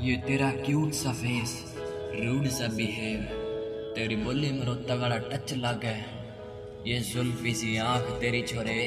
ये 0.00 0.16
तेरा 0.16 0.50
क्यूट 0.56 0.92
सा 0.92 1.12
फेस 1.12 1.50
रूड 2.14 2.46
सा 2.48 2.66
बिहेव 2.68 3.20
तेरी 3.96 4.16
बोली 4.16 4.50
में 4.52 4.64
रो 4.66 4.74
तगड़ा 4.88 5.18
टच 5.18 5.52
लागे। 5.54 5.94
ये 6.86 6.98
जुल्फी 7.00 7.52
सी 7.54 7.76
आँख 7.76 8.06
तेरी 8.20 8.42
छोरे 8.42 8.78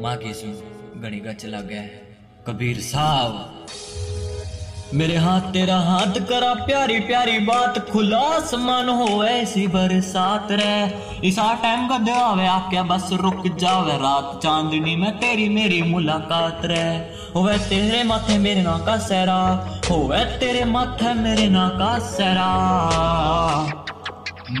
माँ 0.00 0.16
की 0.16 0.34
सुन 0.34 0.52
गणी 1.02 1.20
गच 1.20 1.44
लागे। 1.46 1.82
कबीर 2.46 2.80
साहब 2.80 3.66
मेरे 4.94 5.16
हाथ, 5.16 5.40
तेरा 5.40 5.76
हाथ 5.76 6.20
करा 6.20 6.54
प्यारी 6.54 7.00
प्यारी 7.00 7.38
बात। 7.38 7.90
खुला 7.90 8.18
आसमान 8.18 8.88
हो, 8.88 9.24
ऐसी 9.24 9.66
बरसात 9.66 10.48
रे 10.50 10.94
इसा 11.28 11.54
टाइम 11.62 11.88
का 11.88 11.98
दिवावे 11.98 12.46
आके 12.46 12.82
बस 12.82 13.08
रुक 13.12 13.42
जावे 13.56 13.92
रात। 13.92 14.40
चांदनी 14.42 14.96
में 14.96 15.18
तेरी 15.18 15.48
मेरी 15.48 15.82
मुलाकात 15.82 16.60
रे 16.64 17.14
होवे 17.36 17.58
तेरे 17.58 18.02
माथे 18.04 18.38
मेरे 18.38 18.62
ना 18.62 18.78
का 18.78 18.96
सहरा। 18.96 19.38
होवे 19.90 20.24
तेरे 20.24 20.64
माथे 20.64 21.14
मेरे 21.14 21.48
ना 21.48 21.68
का 21.68 21.98
सहरा। 21.98 22.50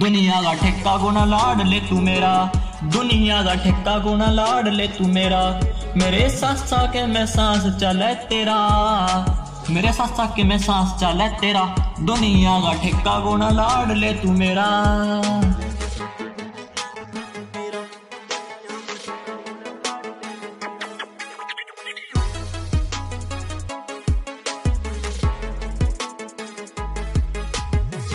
दुनिया 0.00 0.42
का 0.42 0.52
ठेका 0.52 0.96
गुना 0.96 1.24
लाड 1.24 1.66
ले 1.66 1.80
तू 1.80 2.00
मेरा। 2.00 2.50
दुनिया 2.84 3.42
का 3.42 3.54
ठेका 3.54 3.98
गुना 3.98 4.30
लाड 4.30 4.68
ले 4.68 4.88
तू 4.88 5.06
मेरा। 5.06 5.60
मेरे 5.96 6.28
सासा 6.30 6.86
के 6.86 7.06
मैं 7.06 7.26
सांस 7.26 7.74
चले 7.76 8.14
तेरा। 8.14 9.39
मेरे 9.70 9.92
साथ 9.92 10.36
के 10.36 10.44
मैं 10.44 10.58
सांस 10.58 10.94
चले 11.00 11.28
तेरा। 11.38 11.62
दुनिया 12.00 12.58
का 12.60 12.72
ठेका 12.82 13.18
गुना 13.20 13.48
लाड 13.50 13.92
ले 13.92 14.12
तू 14.12 14.32
मेरा। 14.32 14.66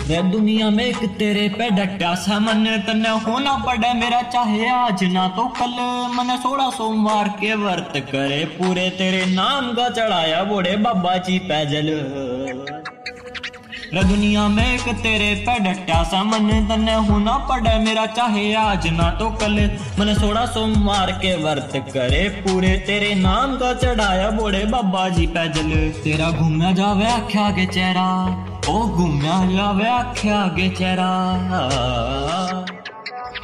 रे 0.08 0.22
दुनिया 0.22 0.68
में 0.70 0.84
एक 0.84 0.98
तेरे 1.18 1.48
पे 1.50 1.68
डटा 1.76 2.14
सा 2.24 2.38
मन 2.40 2.64
तने 2.86 3.10
होना 3.24 3.56
पड़े 3.66 3.92
मेरा 3.94 4.20
चाहे 4.30 4.68
आज 4.70 5.02
ना 5.12 5.26
तो 5.36 5.46
कल 5.58 5.74
मन 6.16 6.36
सोलह 6.42 6.70
सोमवार 6.76 7.28
के 7.40 7.54
व्रत 7.62 7.92
करे 8.12 8.44
पूरे 8.52 8.88
तेरे 8.98 9.24
नाम 9.32 9.72
का 9.74 9.88
चढ़ाया 9.90 10.42
बूढ़े 10.44 10.76
बाबा 10.86 11.16
जी 11.26 11.38
पैजल 11.48 11.90
दुनिया 14.04 14.46
में 14.48 14.64
एक 14.64 14.88
तेरे 15.02 15.34
पे 15.46 15.58
डटा 15.64 16.02
सा 16.04 16.22
मन 16.24 16.48
तने 16.68 16.94
होना 17.06 17.36
पड़े 17.48 17.78
मेरा 17.84 18.06
चाहे 18.14 18.52
आज 18.62 18.86
ना 18.92 19.10
तो 19.18 19.30
कल 19.42 19.60
मन 19.98 20.14
सोलह 20.14 20.46
सोमवार 20.54 21.12
के 21.22 21.36
व्रत 21.42 21.72
करे 21.92 22.28
पूरे 22.40 22.76
तेरे 22.86 23.14
नाम 23.20 23.56
का 23.58 23.72
चढ़ाया 23.76 24.30
बूढ़े 24.32 24.64
बाबा 24.72 25.08
जी 25.16 25.26
पैजल 25.36 25.72
तेरा 26.02 26.30
घूमना 26.32 26.72
जावे 26.80 27.10
आख्या 27.12 27.50
के 27.50 27.66
चेहरा 27.68 28.06
ओ 28.68 28.78
घूमया 28.86 29.34
जावे 29.50 29.88
आख्या 29.88 30.38
गे 30.46 30.68
चेहरा 30.68 31.10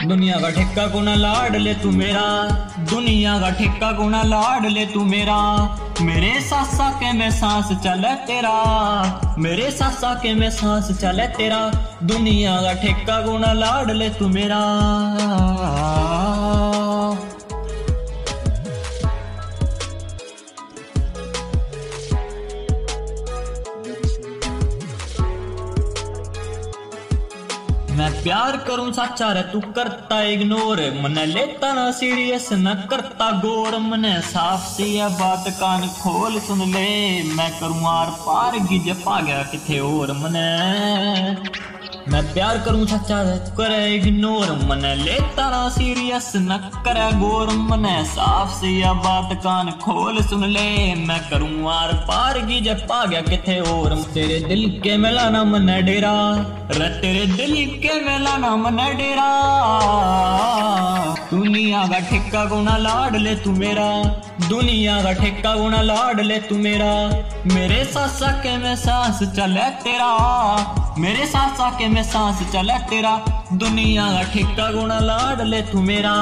दुनिया 0.04 0.38
का 0.40 0.50
ठेका 0.50 0.86
गुना 0.86 1.14
लाड 1.14 1.56
ले 1.56 1.74
तू 1.74 1.90
मेरा। 1.90 2.22
दुनिया 2.90 3.38
का 3.40 3.50
ठेका 3.50 3.90
गुना 3.92 4.22
लाड 4.22 4.66
ले 4.66 4.86
तू 4.86 5.04
मेरा। 5.04 5.36
मेरे 6.00 6.40
सासा 6.40 6.90
के 6.90 7.12
में 7.12 7.30
सांस 7.30 7.68
चले 7.84 8.14
तेरा। 8.26 9.34
मेरे 9.38 9.70
सासा 9.70 10.14
के 10.14 10.34
में 10.34 10.50
सांस 10.50 10.90
चले 11.00 11.26
तेरा। 11.26 11.60
दुनिया 12.02 12.60
का 12.62 12.72
ठेका 12.72 13.20
गुना 13.20 13.52
लाड 13.52 13.90
ले 13.90 14.08
तू 14.08 14.28
मेरा। 14.28 14.60
मैं 27.92 28.10
प्यार 28.22 28.56
करूँ 28.56 28.92
साचा 28.92 29.30
रे, 29.32 29.42
तू 29.42 29.60
करता 29.72 30.20
इग्नोर 30.24 30.80
मन 31.02 31.18
लेता 31.28 31.72
ना 31.72 31.90
सीरियस 31.90 32.48
न 32.52 32.74
करता 32.90 33.30
गोर 33.40 33.78
मन 33.80 34.04
साफ़ 34.24 34.64
सी 34.66 34.96
है 34.96 35.08
बात, 35.10 35.48
कान 35.50 35.86
खोल 35.98 36.38
सुन 36.40 36.60
ले। 36.70 36.88
मैं 37.32 37.50
करूँ 37.60 37.82
आर 37.88 38.10
पार, 38.20 38.58
गिज 38.68 38.90
पा 38.96 39.20
गया 39.20 39.42
किथे 39.42 39.78
और। 39.80 40.12
मन 40.12 40.40
मैं 42.08 42.22
प्यार 42.32 42.58
करूँ 42.58 42.86
सच्चा 42.86 43.22
करे 43.56 43.94
इग्नोर 43.94 44.50
मन, 44.68 44.82
लेता 44.98 45.48
ना 45.50 45.68
सीरियस 45.68 46.32
न 46.36 46.56
करे 46.84 47.10
गौर 47.18 47.52
मन। 47.60 47.84
साफ़ 48.06 48.50
सी 48.50 48.72
है 48.80 48.92
बात 48.98 49.34
कान 49.44 49.70
खोल, 49.82 50.20
सुन 50.22 50.44
ले, 50.46 50.94
मैं 51.06 51.20
करूँ 51.30 51.72
आर 51.72 51.92
पार 52.08 52.40
गिज 52.46 52.68
पा 52.88 53.04
गया 53.04 53.20
किथे 53.20 53.58
और। 53.72 53.94
तेरे 54.14 54.40
दिल 54.40 54.68
के 54.80 54.96
मिलाना 54.96 55.44
मन 55.44 55.66
डेरा, 55.84 56.14
रे 56.70 56.88
तेरे 57.00 57.26
दिल 57.26 57.54
के 57.78 58.00
मिलाना 58.00 58.54
मन 58.56 58.76
डेरा। 58.98 59.30
दुनिया 61.30 61.86
का 61.86 61.98
ठेका 62.00 62.44
गुना 62.44 62.76
लाड 62.76 63.16
ले 63.16 63.34
तू 63.34 63.50
मेरा, 63.52 63.88
दुनिया 64.48 65.02
का 65.02 65.12
ठेका 65.12 65.54
गुना 65.56 65.80
लाड 65.82 66.20
ले 66.20 66.38
तू 66.40 66.56
मेरा। 66.58 66.92
मेरे 67.54 67.84
सासा 67.84 68.32
के 68.42 68.56
में 68.56 68.74
सांस 68.76 69.22
चले 69.36 69.68
तेरा, 69.82 70.12
मेरे 70.98 71.26
सासा 71.26 71.70
के 71.70 71.88
में 71.92 72.02
सांस 72.02 72.42
चला 72.52 72.78
तेरा। 72.78 73.14
दुनिया 73.52 74.06
का 74.12 74.22
ठेका 74.32 74.70
गुना 74.72 74.98
लाड 74.98 75.40
ले 75.40 75.62
तू 75.62 75.80
मेरा। 75.80 76.14